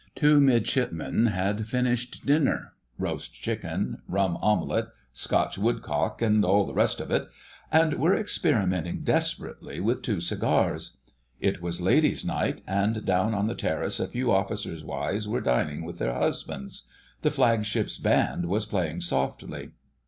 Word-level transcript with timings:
Two 0.15 0.39
midshipmen 0.41 1.27
had 1.27 1.67
finished 1.67 2.25
dinner 2.25 2.73
(roast 2.97 3.35
chicken, 3.35 4.01
rum 4.07 4.35
omelette, 4.41 4.87
"Scotch 5.13 5.59
woodcock," 5.59 6.23
and 6.23 6.43
all 6.43 6.65
the 6.65 6.73
rest 6.73 6.99
of 6.99 7.11
it), 7.11 7.29
and 7.71 7.93
were 7.99 8.15
experimenting 8.15 9.03
desperately 9.03 9.79
with 9.79 10.01
two 10.01 10.19
cigars. 10.19 10.97
It 11.39 11.61
was 11.61 11.81
Ladies' 11.81 12.25
Night, 12.25 12.63
and 12.65 13.05
down 13.05 13.35
on 13.35 13.45
the 13.45 13.53
terrace 13.53 13.99
a 13.99 14.07
few 14.07 14.31
officers' 14.31 14.83
wives 14.83 15.27
were 15.27 15.39
dining 15.39 15.85
with 15.85 15.99
their 15.99 16.15
husbands; 16.15 16.87
the 17.21 17.29
Flagship's 17.29 17.99
band 17.99 18.47
was 18.47 18.65
playing 18.65 19.01
softly. 19.01 19.69